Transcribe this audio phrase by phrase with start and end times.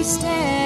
[0.00, 0.59] we stand,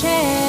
[0.00, 0.39] Feelings